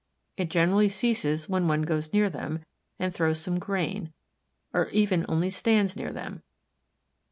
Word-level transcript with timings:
It 0.35 0.49
generally 0.49 0.89
ceases 0.89 1.47
when 1.47 1.67
one 1.67 1.83
goes 1.83 2.11
near 2.11 2.27
them 2.27 2.65
and 2.97 3.13
throws 3.13 3.39
some 3.39 3.59
grain, 3.59 4.11
or 4.73 4.87
even 4.87 5.27
only 5.29 5.51
stands 5.51 5.95
near 5.95 6.11
them. 6.11 6.41